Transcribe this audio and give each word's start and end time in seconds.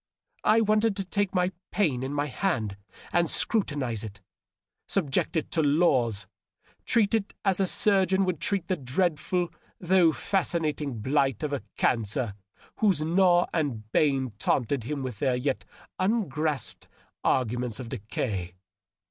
I 0.43 0.61
wanted 0.61 0.95
to 0.97 1.05
take 1.05 1.35
my 1.35 1.51
pain 1.69 2.01
in 2.01 2.11
my 2.11 2.25
hand 2.25 2.75
and 3.13 3.29
scrutinize 3.29 4.03
it, 4.03 4.19
subject 4.87 5.35
it 5.37 5.51
to 5.51 5.61
laws, 5.61 6.25
treat 6.85 7.13
it 7.13 7.35
as 7.45 7.59
a 7.59 7.67
surgeon 7.67 8.25
would 8.25 8.39
treat 8.41 8.67
the 8.67 8.75
dreadful 8.77 9.53
though 9.79 10.11
fascinating 10.11 11.01
blight 11.01 11.43
of 11.43 11.53
a 11.53 11.61
cancer 11.77 12.33
whose 12.77 13.03
gnaw 13.03 13.45
and 13.53 13.91
bane 13.91 14.31
taunted 14.39 14.85
him 14.85 15.03
with 15.03 15.19
their 15.19 15.35
yet 15.35 15.65
ungrasped 15.99 16.87
ar 17.23 17.45
guments 17.45 17.79
of 17.79 17.89
decay. 17.89 18.55